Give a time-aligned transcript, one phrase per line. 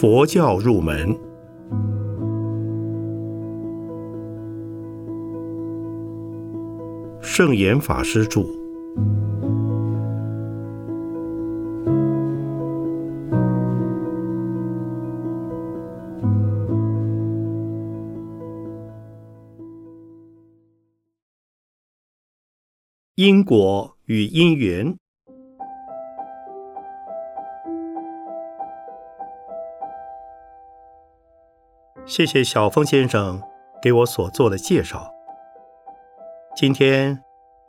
[0.00, 1.14] 佛教入门，
[7.20, 8.40] 圣严法师著。
[23.16, 24.99] 因果与因缘。
[32.20, 33.40] 谢谢小峰先生
[33.80, 35.10] 给我所做的介绍。
[36.54, 37.18] 今天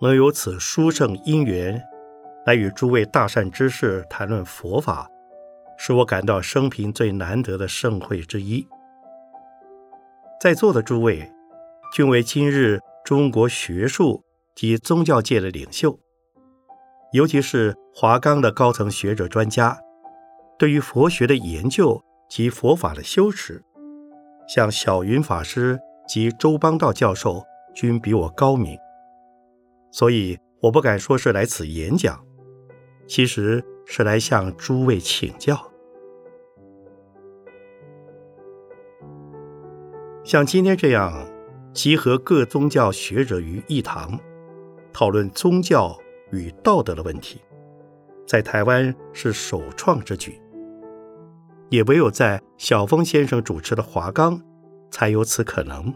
[0.02, 1.82] 能有此殊胜因缘，
[2.46, 5.10] 来与诸位大善之士谈论佛法，
[5.78, 8.68] 使我感到生平最难得的盛会之一。
[10.42, 11.32] 在座的诸位，
[11.94, 14.22] 均为今日中国学术
[14.54, 15.98] 及宗教界的领袖，
[17.14, 19.80] 尤其是华冈的高层学者专家，
[20.60, 23.64] 对于佛学的研究及佛法的修持。
[24.54, 27.42] 像小云法师及周邦道教授
[27.74, 28.78] 均比我高明，
[29.92, 32.22] 所以我不敢说是来此演讲，
[33.08, 35.58] 其实是来向诸位请教。
[40.26, 41.26] 像今天这样
[41.72, 44.20] 集合各宗教学者于一堂，
[44.92, 45.98] 讨论宗教
[46.34, 47.40] 与道德的问题，
[48.28, 50.42] 在台湾是首创之举。
[51.70, 54.40] 也唯有在小峰先生主持的华冈，
[54.92, 55.92] 才有此可能。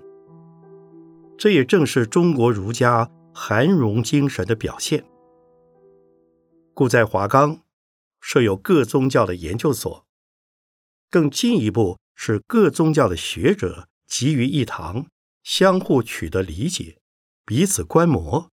[1.37, 5.05] 这也正是中国儒家涵容精神的表现。
[6.73, 7.59] 故在华冈
[8.19, 10.07] 设有各宗教的研究所，
[11.11, 15.05] 更进一步使各宗教的学者集于一堂，
[15.43, 16.97] 相互取得理解，
[17.45, 18.49] 彼此观摩，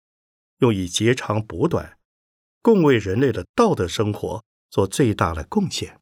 [0.59, 1.97] 用以截长补短，
[2.61, 5.99] 共为人类的道德生活做最大的贡献。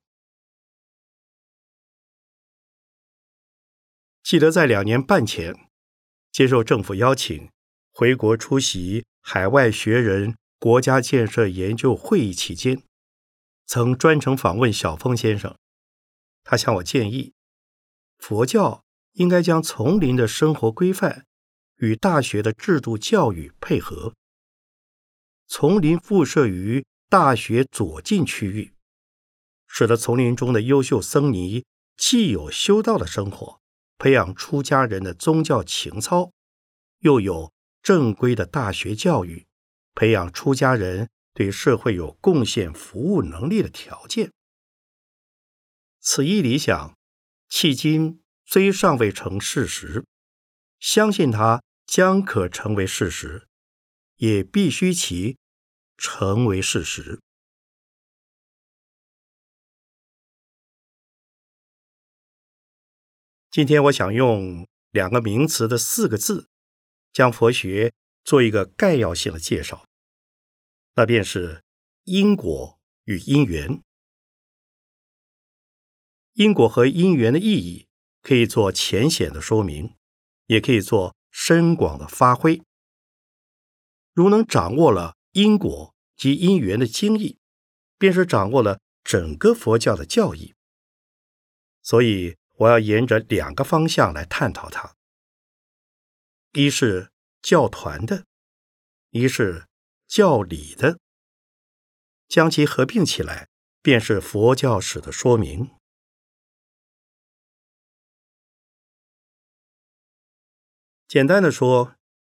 [4.25, 5.69] 记得在两年半前，
[6.31, 7.47] 接受政府邀请
[7.91, 12.81] 回国出席海外学人国家建设研究会议期间，
[13.67, 15.55] 曾专程访问小峰先生。
[16.43, 17.33] 他向我建议，
[18.17, 21.27] 佛教应该将丛林的生活规范
[21.75, 24.15] 与大学的制度教育配合，
[25.45, 28.73] 丛林附设于大学左近区域，
[29.67, 31.63] 使得丛林中的优秀僧尼
[31.95, 33.61] 既有修道的生活。
[33.97, 36.31] 培养出家人的宗教情操，
[36.99, 37.51] 又有
[37.81, 39.45] 正规的大学教育，
[39.93, 44.31] 培养出家人对社会有贡献服务能力的条件。
[45.99, 46.95] 此一理想，
[47.49, 50.05] 迄今虽尚未成事实，
[50.79, 53.47] 相信它将可成为事实，
[54.17, 55.37] 也必须其
[55.97, 57.19] 成为事实。
[63.55, 66.49] 今天我想用两个名词的四个字，
[67.13, 67.93] 将佛学
[68.25, 69.87] 做一个概要性的介绍，
[70.95, 71.63] 那便是
[72.03, 73.81] 因果与因缘。
[76.33, 77.87] 因果和因缘的意义，
[78.21, 79.95] 可以做浅显的说明，
[80.47, 82.61] 也可以做深广的发挥。
[84.11, 87.39] 如能掌握了因果及因缘的精义，
[87.97, 90.53] 便是掌握了整个佛教的教义。
[91.81, 92.35] 所以。
[92.57, 94.95] 我要沿着两个方向来探讨它：
[96.53, 97.11] 一是
[97.41, 98.25] 教团的，
[99.09, 99.67] 一是
[100.07, 100.97] 教理的，
[102.27, 103.49] 将其合并起来，
[103.81, 105.69] 便是佛教史的说明。
[111.07, 111.95] 简单的说，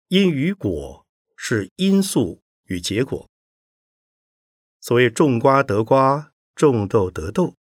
[0.10, 1.06] 因与果
[1.36, 3.30] 是因素与结果。
[4.82, 7.56] 所谓种瓜得瓜，种豆得豆，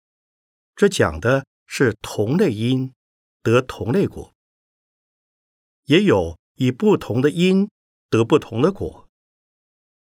[0.75, 1.48] 这讲的。
[1.71, 2.95] 是同类因
[3.43, 4.33] 得同类果，
[5.83, 7.69] 也有以不同的因
[8.09, 9.07] 得不同的果，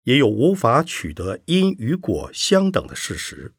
[0.04, 3.54] 也有无法取得因与果相等的事实。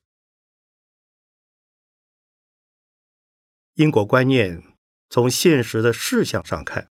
[3.74, 4.62] 因果观念
[5.10, 6.90] 从现实的事项上看，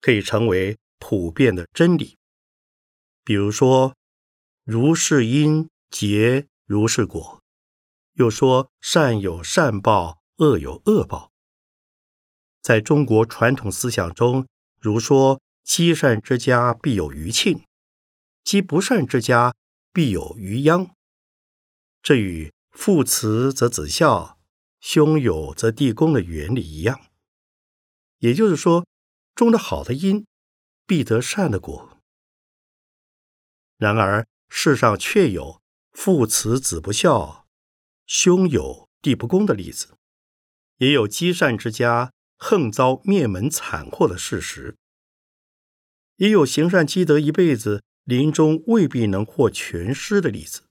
[0.00, 2.16] 可以成为普遍的真理。
[3.22, 3.94] 比如说，
[4.64, 7.42] 如是因结如是果，
[8.14, 10.19] 又说善有善报。
[10.40, 11.32] 恶有恶报，
[12.62, 14.48] 在中国传统思想中，
[14.80, 17.62] 如说积善之家必有余庆，
[18.42, 19.54] 积不善之家
[19.92, 20.96] 必有余殃。
[22.02, 24.38] 这与父慈则子孝，
[24.80, 26.98] 兄友则弟恭的原理一样。
[28.20, 28.86] 也就是说，
[29.34, 30.24] 种的好的因，
[30.86, 31.98] 必得善的果。
[33.76, 35.60] 然而世上确有
[35.92, 37.46] 父慈子不孝，
[38.06, 39.98] 兄友弟不恭的例子。
[40.80, 44.76] 也有积善之家横遭灭门惨祸的事实，
[46.16, 50.62] 也有行善积德一辈子，临终未必能获全尸的例子。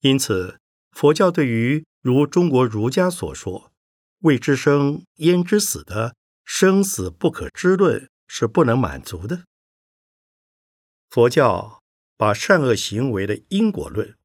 [0.00, 0.60] 因此，
[0.92, 3.72] 佛教对于如中国儒家所说
[4.22, 6.14] “未知生焉知死”的
[6.44, 9.44] 生死不可知论是不能满足的。
[11.10, 11.82] 佛教
[12.16, 14.16] 把善恶行为的因果论。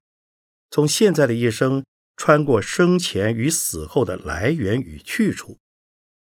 [0.70, 1.84] 从现在的一生
[2.20, 5.58] 穿过生前与死后的来源与去处，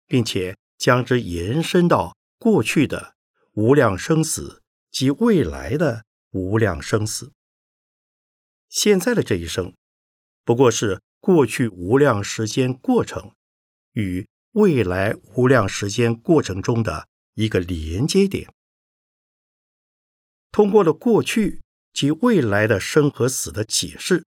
[0.08, 3.14] 并且将之延伸到过去的
[3.52, 7.30] 无量生死及未来的无量生死。
[8.68, 9.72] 现在的这一生，
[10.44, 13.30] 不过是过去无量时间过程
[13.92, 18.52] 与未来无量时间过程中的一个连接点。
[20.50, 21.60] 通过了过去。
[21.96, 24.26] 及未来的生和死的解释，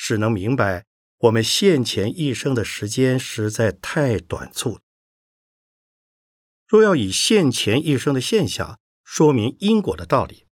[0.00, 0.86] 使能明白
[1.18, 4.78] 我们现前一生的时间实在太短促。
[6.68, 10.46] 若要以现前一生的现象说明因果的道理，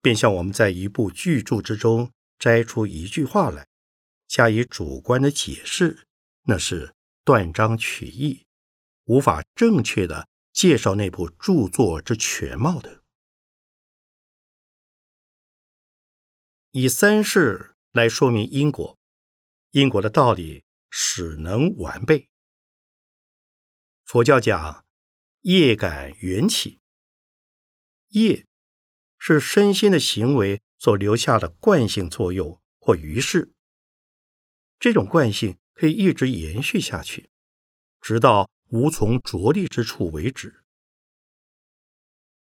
[0.00, 3.68] 便像我们在一部巨著之中摘出一句话来，
[4.26, 6.08] 加以主观的解释，
[6.46, 8.44] 那是断章取义，
[9.04, 13.04] 无法正确的介绍那部著作之全貌的。
[16.72, 18.98] 以三世来说明因果，
[19.70, 22.28] 因果的道理使能完备。
[24.04, 24.84] 佛教讲
[25.42, 26.80] 业感缘起，
[28.08, 28.46] 业
[29.18, 33.52] 是身心的行为所留下的惯性作用或于是，
[34.78, 37.30] 这种惯性可以一直延续下去，
[38.00, 40.64] 直到无从着力之处为止。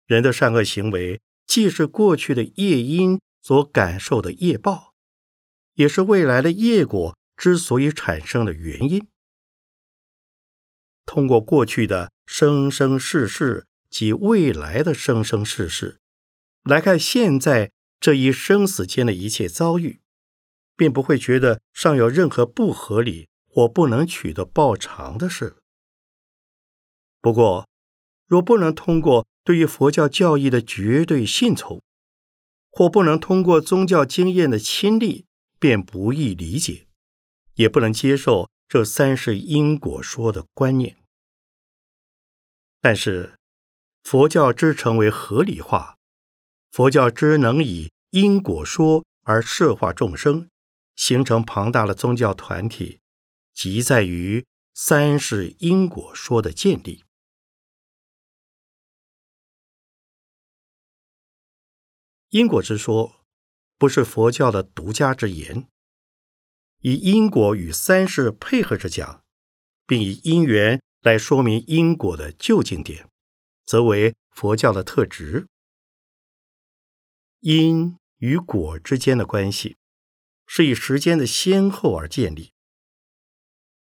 [0.05, 3.19] 人的善恶行为，既是过去的业因。
[3.43, 4.90] 所感受的业报，
[5.81, 9.07] 也是未来的业果之所以产生的原因。
[11.07, 15.99] 通过过去的生生世世及未来的生生世世
[16.63, 19.99] 来看现在这一生死间的一切遭遇，
[20.77, 25.57] 并不会觉得尚有任何不合理或不能取得报偿的事。
[27.19, 27.67] 不过，
[28.27, 31.81] 若不能通过对于佛教教义的绝对信从，
[32.69, 35.25] 或不能通过宗教经验的亲历，
[35.61, 36.87] 便不易理解，
[37.53, 40.97] 也不能接受这三世因果说的观念。
[42.79, 43.37] 但是，
[44.01, 45.99] 佛教之成为合理化，
[46.71, 50.49] 佛教之能以因果说而摄化众生，
[50.95, 52.99] 形成庞大的宗教团体，
[53.53, 54.43] 即在于
[54.73, 57.03] 三世因果说的建立。
[62.29, 63.20] 因果之说
[63.81, 65.67] 不是佛教的独家之言，
[66.81, 69.23] 以因果与三世配合着讲，
[69.87, 73.09] 并以因缘来说明因果的究竟点，
[73.65, 75.47] 则为佛教的特质。
[77.39, 79.77] 因与果之间的关系
[80.45, 82.51] 是以时间的先后而建立；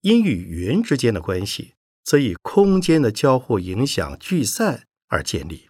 [0.02, 5.68] 因与缘之间的关系则以空间的交互影响聚散而建立。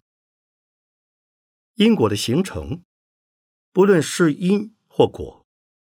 [1.76, 2.82] 因果的形成，
[3.72, 5.46] 不论是因或果，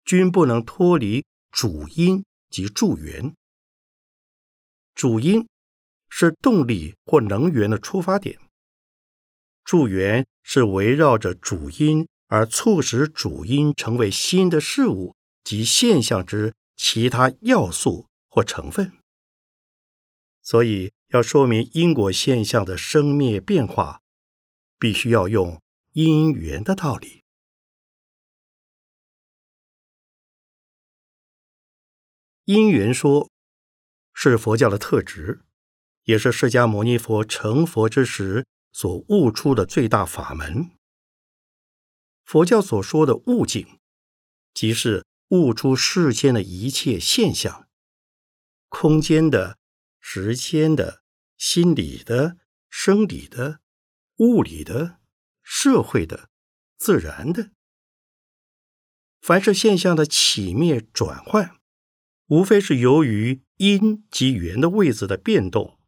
[0.04, 3.34] 均不能脱离主因及助缘。
[4.94, 5.46] 主因
[6.08, 8.38] 是动力或能源的出发点，
[9.62, 15.14] 助缘是围绕着主因而促使主因成为新的事物
[15.44, 18.92] 及现象之其他要素或成分。
[20.42, 24.00] 所以，要说明因果现象的生灭变化，
[24.78, 25.60] 必须要用。
[25.92, 27.22] 因缘的道理，
[32.46, 33.30] 因缘说
[34.14, 35.44] 是佛教的特质，
[36.04, 40.70] 也是释迦牟尼佛成佛之时所悟出的最大法门。
[42.24, 43.78] 佛教所说的悟境，
[44.54, 47.68] 即是悟出世间的一切现象，
[48.68, 49.58] 空间的、
[50.00, 51.02] 时间的、
[51.36, 52.38] 心理的、
[52.70, 53.60] 生理的、
[54.16, 54.98] 物理的。
[55.48, 56.28] 社会的、
[56.76, 57.52] 自然的，
[59.20, 61.55] 凡是现象的起灭转换，
[62.28, 65.78] 无非是由于因及缘的位置的变动、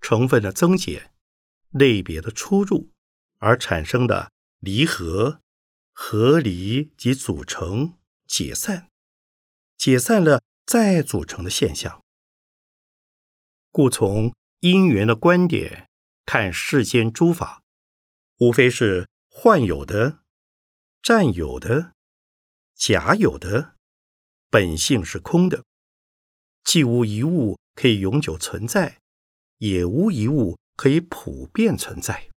[0.00, 1.12] 成分的增减、
[1.70, 2.90] 类别的出入
[3.38, 5.40] 而产生的离合、
[5.92, 8.90] 合离及组成、解散、
[9.76, 12.02] 解散了再组成的现象。
[13.70, 15.88] 故从因缘的观点
[16.24, 17.62] 看世间诸法。
[18.38, 20.18] 无非是幻有的、
[21.00, 21.94] 占有的、
[22.74, 23.76] 假有的，
[24.50, 25.64] 本性是空的，
[26.64, 28.98] 既无一物可以永久存在，
[29.58, 32.30] 也无一物可以普遍存在。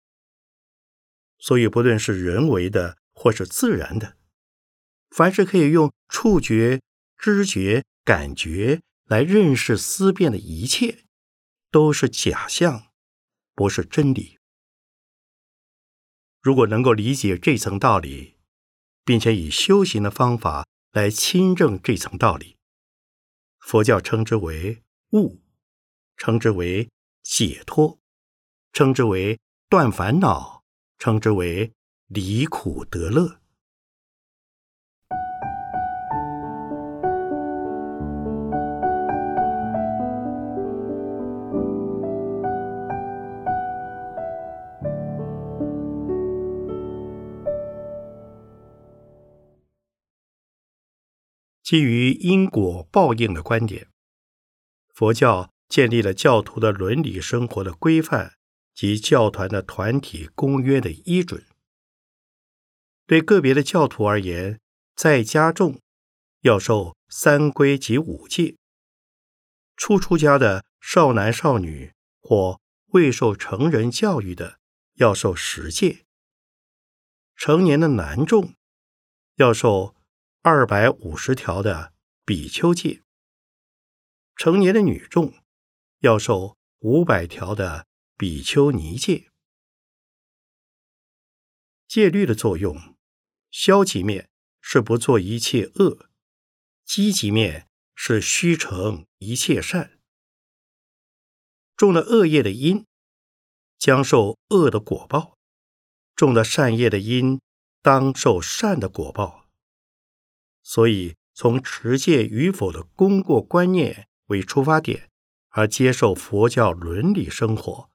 [1.38, 4.16] 所以，不论是人为的或是自然的，
[5.10, 6.80] 凡是可以用触觉、
[7.18, 11.04] 知觉、感觉来认识思辨的一切，
[11.70, 12.86] 都是假象，
[13.54, 14.38] 不是真理。
[16.40, 18.36] 如果能够理解这层道理，
[19.04, 22.56] 并且以修行的方法来亲证这层道理，
[23.64, 25.40] 佛教称之为悟，
[26.16, 26.88] 称之为
[27.22, 27.98] 解脱，
[28.72, 30.62] 称之为断烦恼。
[30.96, 31.70] 称之为
[32.06, 33.40] 离苦得乐。
[51.64, 53.88] 基于因果报应的观点，
[54.94, 58.34] 佛教建立了教徒的伦理生活的规范。
[58.74, 61.46] 及教团的团体公约的依准，
[63.06, 64.58] 对个别的教徒而言，
[64.96, 65.80] 在家众
[66.40, 68.56] 要受三规及五戒；
[69.76, 74.58] 初出家的少男少女或未受成人教育的，
[74.94, 76.02] 要受十戒；
[77.36, 78.54] 成年的男众
[79.36, 79.94] 要受
[80.46, 81.94] 二百五十条的
[82.26, 83.00] 比丘戒；
[84.36, 85.32] 成年的女众
[86.00, 87.86] 要受五百条的。
[88.16, 89.30] 比丘尼戒，
[91.88, 92.94] 戒律的作用，
[93.50, 94.28] 消极面
[94.60, 96.10] 是不做一切恶，
[96.84, 99.98] 积极面是虚成一切善。
[101.74, 102.86] 种了恶业的因，
[103.78, 105.38] 将受恶的果报；
[106.14, 107.40] 种了善业的因，
[107.80, 109.43] 当受善的果报。
[110.64, 115.10] 所以，从持戒与否的功过观念为出发点，
[115.50, 117.90] 而接受佛教伦理生活。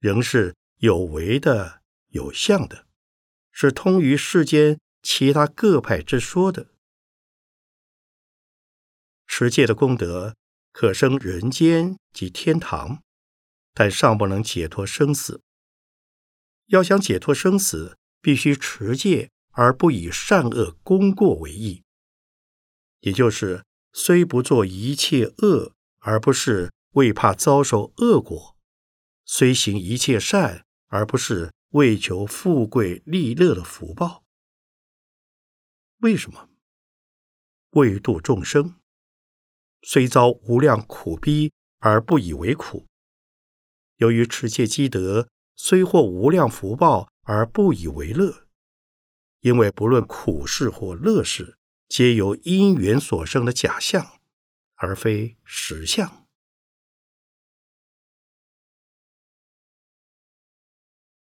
[0.00, 2.86] 仍是有为的、有相的，
[3.50, 6.72] 是通于世间其他各派之说的。
[9.26, 10.36] 持戒的功德
[10.72, 13.02] 可生人间及天堂，
[13.74, 15.40] 但尚不能解脱生死。
[16.66, 21.82] 要想解脱生死，必须持戒而不以善恶功过为义，
[23.00, 28.56] 也就是虽不做一切恶，而不是为怕遭受恶果。
[29.24, 34.24] 虽行一切善，而不是为求富贵利乐的福报。
[35.98, 36.48] 为什么？
[37.72, 38.76] 为度众生，
[39.82, 42.86] 虽遭无量苦逼而不以为苦；
[43.96, 48.46] 由于持戒积德，虽获无量福报而不以为乐。
[49.40, 51.57] 因为不论苦事或乐事，
[51.88, 54.20] 皆由因缘所生的假象，
[54.74, 56.26] 而非实相。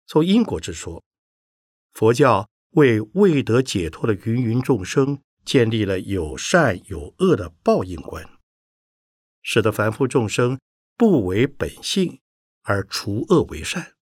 [0.07, 1.03] 从因果之说，
[1.93, 8.29] 佛教为未得解脱的芸芸众生建立了有善有恶的报应观，
[9.41, 10.61] 使得凡夫众生
[10.97, 12.21] 不为本性
[12.63, 13.95] 而除恶为善。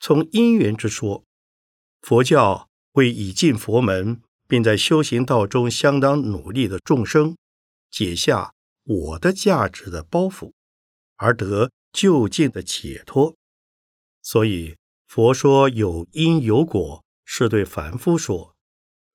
[0.00, 1.24] 从因缘之说，
[2.00, 7.36] 佛教为已进佛门并在修行道中相当努力的众生
[7.90, 8.52] 解下
[8.84, 10.52] 我的价值的包袱，
[11.16, 13.36] 而得就近的解脱。
[14.22, 14.76] 所以，
[15.06, 18.54] 佛说有因有果，是对凡夫说，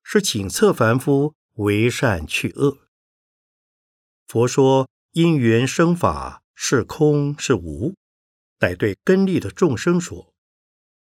[0.03, 2.77] 是请策凡夫为善去恶。
[4.27, 7.95] 佛说因缘生法是空是无，
[8.59, 10.33] 乃对根利的众生说，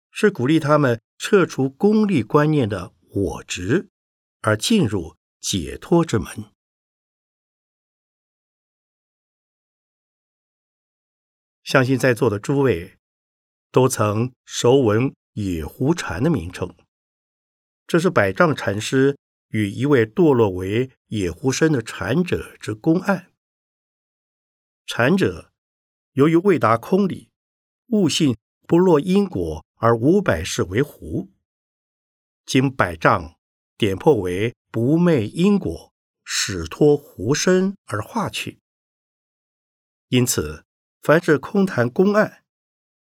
[0.10, 3.90] 是鼓励他们撤除功利观念的我执，
[4.42, 6.52] 而进入解脱之门。
[11.64, 12.98] 相信在座的诸位。
[13.74, 16.76] 都曾熟闻野狐禅的名称，
[17.88, 19.18] 这是百丈禅师
[19.48, 23.32] 与一位堕落为野狐身的禅者之公案。
[24.86, 25.54] 禅者
[26.12, 27.32] 由于未达空理，
[27.88, 31.32] 悟性不落因果，而五百世为狐，
[32.46, 33.40] 经百丈
[33.82, 35.92] 点破为不昧因果，
[36.24, 38.60] 始脱狐身而化去。
[40.10, 40.66] 因此，
[41.02, 42.44] 凡是空谈公案。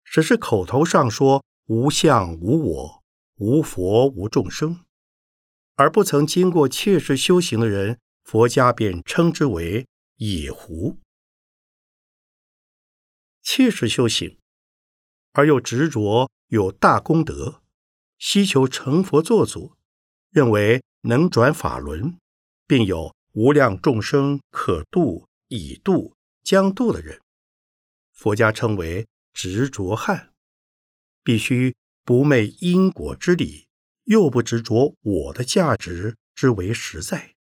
[0.04, 3.02] 只是口头上说无相无我
[3.38, 4.84] 无佛无众生，
[5.74, 9.88] 而不曾经过切实修行的人，佛家便称之为
[10.18, 11.00] 野狐。
[13.42, 14.38] 切实修行
[15.32, 17.64] 而又执着有大功德，
[18.16, 19.74] 希求成佛作祖，
[20.32, 22.18] 认为能转法轮，
[22.66, 27.20] 并有无量众生可度已度、将度的人，
[28.12, 30.32] 佛家称为执着汉，
[31.22, 33.68] 必须不昧因果之理，
[34.04, 37.34] 又不执着我的价值之为实在，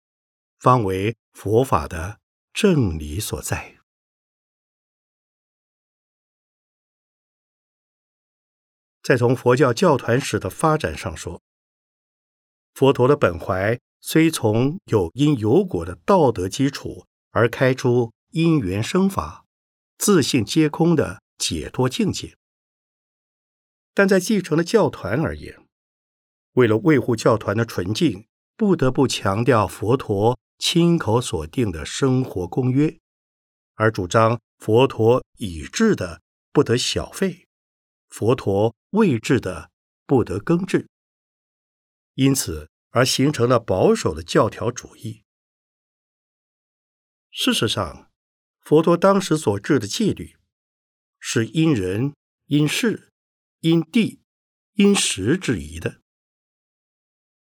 [0.58, 2.19] 方为佛法的
[2.51, 3.77] 正理所在。
[9.03, 11.41] 再从佛教教团史的发展上说，
[12.73, 19.45] 佛陀的本怀虽从有因有果的道德基础而开出因缘生法、
[19.97, 22.35] 自性皆空的解脱境界，
[23.93, 25.59] 但在继承的教团而言，
[26.53, 32.97] 为了维护教团的纯净，不得不强调佛陀亲口所定的生活公约，
[33.75, 36.21] 而主张佛陀已制的
[36.51, 37.45] 不得小费。
[38.09, 39.69] 佛陀未至的
[40.05, 40.88] 不得更制，
[42.19, 45.23] 因此而形成了保守的教条主义。
[47.31, 48.11] 事实上，
[48.59, 50.35] 佛陀当时所制的戒律
[51.17, 52.13] 是因人、
[52.47, 53.13] 因事、
[53.61, 54.21] 因地、
[54.73, 56.01] 因时制宜的。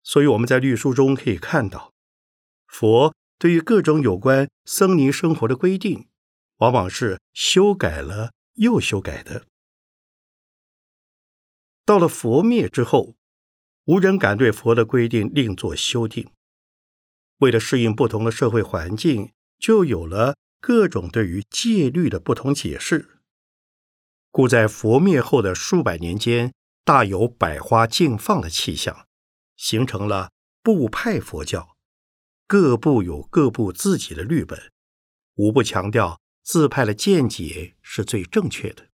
[0.04, 1.96] 所以我们在律书中可以看到，
[2.68, 6.08] 佛对于各种有关僧尼生活的规定，
[6.58, 9.48] 往往是修改了又修改的。
[11.84, 13.17] 到了佛灭之后，
[13.88, 16.30] 无人敢对佛的规定另作修订。
[17.38, 23.22] 为了适应不同的社会环境，就有了各种对于戒律的不同解释。
[24.30, 26.54] 故在佛灭后的数百年间，
[26.84, 29.08] 大有百花竞放的气象，
[29.56, 31.78] 形成了部派佛教。
[32.46, 34.72] 各部有各部自己的律本，
[35.36, 38.88] 无不强调自派的见解是最正确的。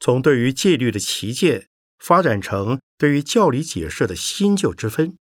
[0.00, 1.68] 从对于戒律的旗舰
[2.02, 5.16] 发展成对于教理解释的新旧之分，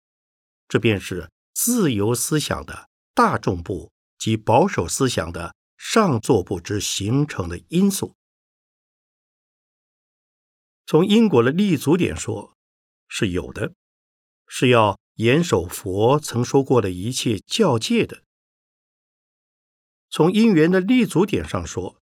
[0.68, 8.16] 这便是自由思想的大众部及保守思想的上座部之形成的因素。
[10.86, 12.56] 从因果的立足点说，
[13.08, 13.74] 是有的，
[14.48, 18.20] 是要严守佛曾说过的一切教戒的；
[20.12, 22.00] 从因缘的立足点上说，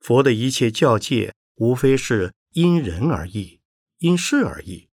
[0.00, 1.32] 佛的一切教戒。
[1.58, 3.62] 无非是因人而异，
[3.98, 4.88] 因事而异，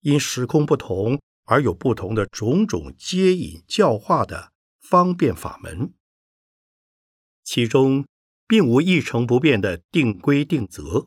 [0.00, 5.94] 因时空不同而有不同的种种接引教化的方便法门，
[7.44, 8.06] 其中
[8.46, 11.06] 并无一成不变的定规定则，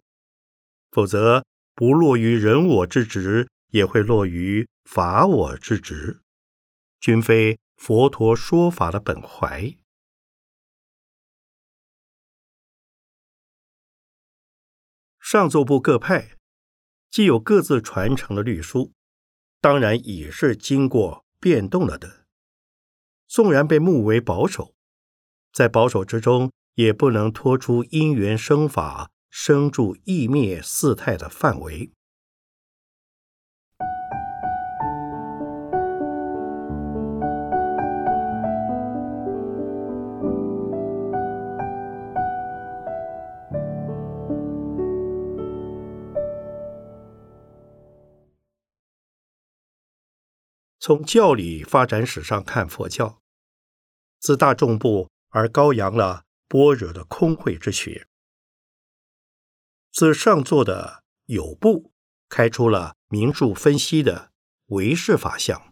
[0.91, 6.21] 否则不落于人我之职，也会落于法我之职，
[6.99, 9.75] 均非佛陀说法的本怀。
[15.19, 16.37] 上座部各派
[17.11, 18.93] 既有各自传承的律书，
[19.59, 22.25] 当然也是经过变动了的。
[23.27, 24.73] 纵然被目为保守，
[25.51, 31.91] 在保守之中，也不能脱出因缘生法、生住异灭四态的范围。
[50.83, 53.21] 从教理发展史上看，佛教
[54.19, 58.07] 自大众部而高扬了般若的空慧之学；
[59.91, 61.93] 自上座的有部
[62.27, 64.31] 开出了名著分析的
[64.69, 65.71] 唯识法相。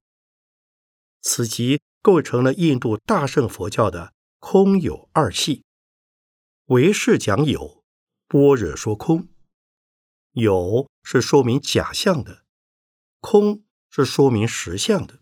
[1.21, 5.65] 此即构成了印度大乘佛教的空有二系。
[6.65, 7.83] 唯识讲有，
[8.27, 9.27] 般若说空。
[10.33, 12.45] 有是说明假象的，
[13.19, 13.63] 空。
[13.89, 15.19] 是说明实相的。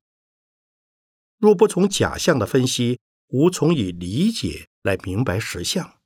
[1.38, 6.00] 若不从假象的分析，无从以理解来明白实相。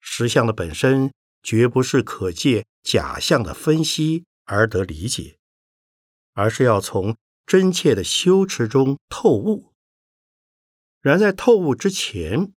[0.00, 5.38] 实相的本身绝不是可借假象的分析而得理解，
[6.32, 9.72] 而是要从真切的修持中透悟。
[11.00, 12.52] 然在透悟之前，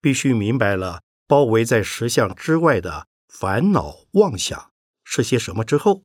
[0.00, 4.72] 必须明白了包围在实相之外的烦恼妄想
[5.04, 6.02] 是些什么之后，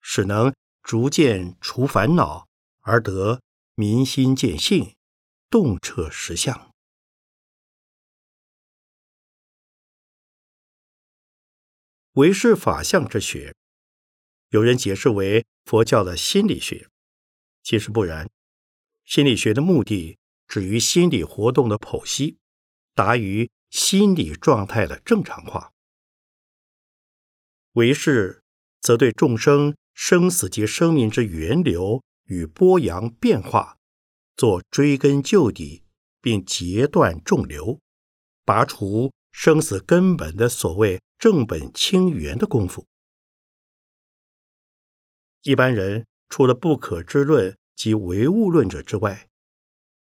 [0.00, 0.54] 使能。
[0.84, 2.46] 逐渐除烦恼，
[2.80, 3.40] 而得
[3.74, 4.94] 民心见性，
[5.48, 6.70] 洞彻实相。
[12.12, 13.56] 唯识法相之学，
[14.50, 16.90] 有人解释为佛教的心理学，
[17.62, 18.30] 其实不然。
[19.06, 22.36] 心理学的目的，止于心理活动的剖析，
[22.94, 25.72] 达于心理状态的正常化。
[27.72, 28.44] 唯识
[28.82, 29.74] 则对众生。
[29.94, 33.78] 生死及生命之源流与波扬变化，
[34.36, 35.84] 做追根究底，
[36.20, 37.80] 并截断众流，
[38.44, 42.86] 拔除生死根本的所谓正本清源的功夫。
[45.42, 49.28] 一般人除了不可知论及唯物论者之外，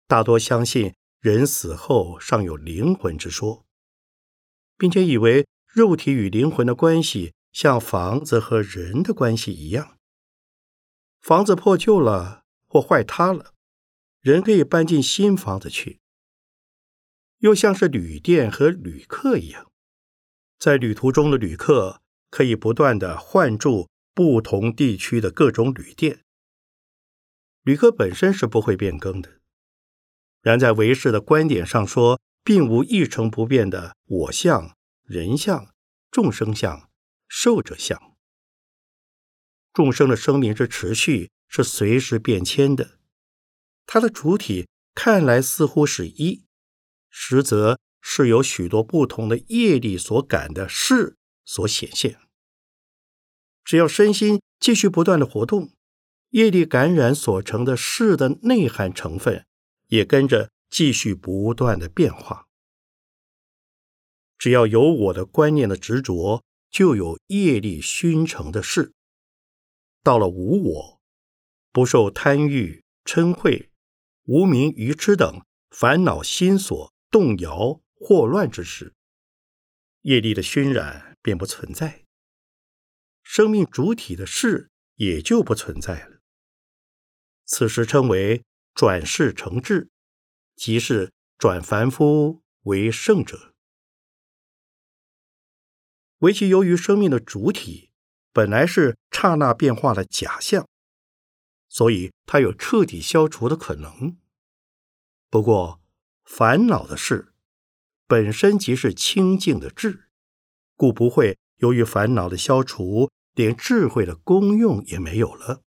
[0.07, 3.65] 大多相信人死后尚有灵魂之说，
[4.77, 9.97] 并且以为肉体与灵魂的关系像房子和人的关系一样。
[11.19, 13.53] 房子破旧了或坏塌了，
[14.21, 15.99] 人可以搬进新房子去。
[17.39, 19.71] 又像是旅店和旅客一样，
[20.59, 26.23] 在旅途中的旅客可以不断的换住不同地区的各种旅店。
[27.63, 29.39] 旅客本身是不会变更的。
[30.41, 35.73] 然在唯识的观点上说，并无一成不变的我相、人相、
[36.09, 36.90] 众生相、
[37.33, 37.97] 受者相。
[39.71, 42.99] 众生的生命之持续是随时变迁的，
[43.85, 46.43] 它的主体看来似乎是一，
[47.09, 51.15] 实则是由许多不同的业力所感的事
[51.45, 52.19] 所显现。
[53.63, 55.71] 只要身心继续不断的活动，
[56.31, 59.45] 业力感染所成的事的内涵成分。
[59.91, 62.47] 也跟着继续不断的变化。
[64.37, 66.41] 只要有我的观念的执着，
[66.71, 68.93] 就有业力熏成的事。
[70.01, 71.01] 到了无我，
[71.71, 73.69] 不受贪欲、嗔恚、
[74.23, 78.95] 无名、愚痴等烦恼心所动摇、惑乱之时，
[80.01, 82.05] 业力的熏染便不存在，
[83.21, 86.21] 生命主体的事也就不存在了。
[87.45, 88.43] 此时称为。
[88.73, 89.89] 转世成智，
[90.55, 93.50] 即是转凡夫为圣者。
[96.21, 97.91] 唯其由于生命的主体
[98.34, 100.67] 本来是刹那变化的假象，
[101.69, 104.17] 所以它有彻底消除的可能。
[105.29, 105.79] 不过，
[106.23, 107.34] 烦恼的事
[108.07, 110.10] 本身即是清净的智，
[110.75, 115.62] 故不会由于烦恼的消除，连智慧的功用也没有了。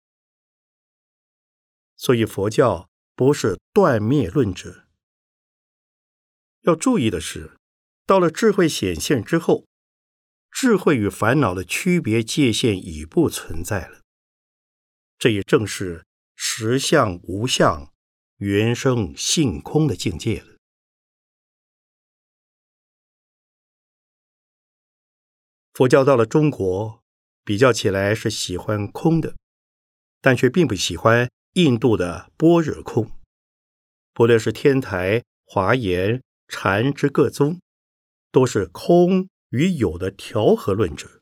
[1.95, 2.89] 所以佛教。
[3.15, 4.87] 不是断灭论者。
[6.61, 7.59] 要注意的是，
[8.07, 9.67] 到了智慧显现之后，
[10.53, 14.01] 智慧与烦恼的区别界限已不存在了。
[15.17, 17.91] 这也正是实相无相、
[18.37, 20.57] 原生性空的境界了。
[25.73, 27.01] 佛教到了中国，
[27.43, 29.35] 比较起来是喜欢空的，
[30.21, 31.29] 但却并不喜欢。
[31.55, 33.11] 印度的般若空，
[34.11, 37.61] 不论是天台、华严、禅之各宗，
[38.31, 41.21] 都是空与有的调和论者，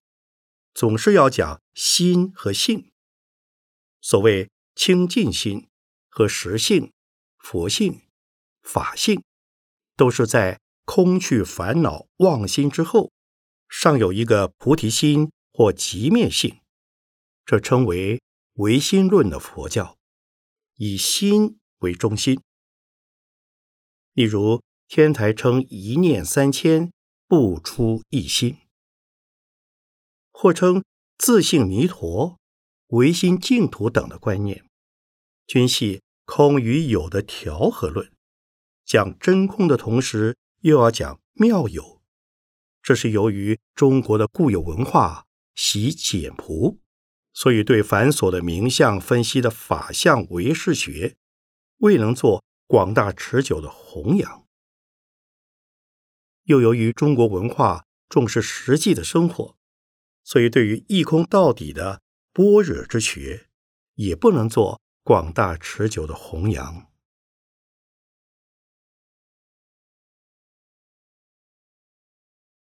[0.73, 2.93] 总是要讲心和性。
[3.99, 5.67] 所谓清净心
[6.07, 6.93] 和实性、
[7.37, 8.03] 佛性、
[8.61, 9.21] 法性，
[9.97, 13.11] 都是在空去烦恼妄心之后，
[13.67, 16.61] 尚有一个菩提心或极灭性，
[17.45, 18.21] 这称为
[18.53, 19.97] 唯心论的佛教。
[20.75, 22.41] 以心为中心，
[24.13, 26.93] 例如天台称一念三千
[27.31, 28.57] 不出一心，
[30.33, 30.83] 或称
[31.17, 32.37] 自性弥陀、
[32.87, 34.65] 唯心净土等的观念，
[35.47, 38.11] 均系空与有的调和论，
[38.83, 42.01] 讲真空的同时又要讲妙有，
[42.83, 46.81] 这是由于中国的固有文化习简朴。
[47.31, 51.15] 所以，对繁琐的名相分析的法相唯识学，
[51.77, 54.45] 未能做广大持久的弘扬。
[56.43, 59.55] 又由于中国文化重视实际的生活，
[60.23, 62.01] 所以对于一空到底的
[62.33, 63.47] 般若之学，
[63.95, 66.87] 也不能做广大持久的弘扬。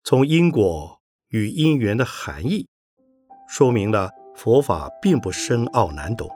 [0.05, 2.69] 从因果与因缘的含义，
[3.49, 4.11] 说明了。
[4.39, 6.31] 佛法并不深奥难懂，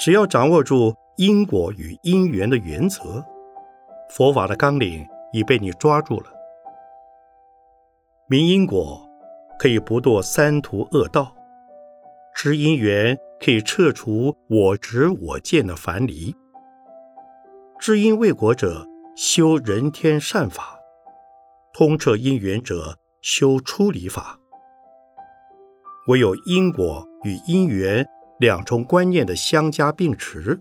[0.00, 3.24] 只要掌握住因果与因缘的原则，
[4.10, 6.26] 佛法的纲领已被你抓住了。
[8.28, 9.06] 明因果
[9.58, 11.34] 可以不堕三途恶道，
[12.34, 16.34] 知因缘可以彻除我执我见的樊篱。
[17.78, 20.78] 知因为果者修人天善法，
[21.72, 24.38] 通彻因缘者修出离法。
[26.08, 28.06] 唯有因果与因缘
[28.38, 30.60] 两重观念的相加并持，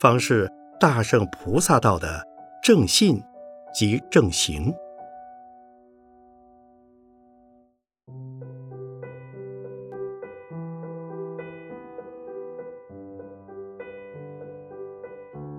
[0.00, 2.26] 方是大圣菩萨道的
[2.62, 3.22] 正信
[3.72, 4.72] 及正行。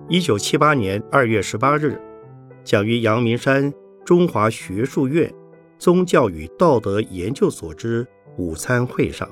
[0.08, 2.00] 一九七八年二月十八日，
[2.62, 3.72] 讲于阳明山
[4.04, 5.32] 中华学术院
[5.78, 9.28] 宗教与道德研究所之午餐会上。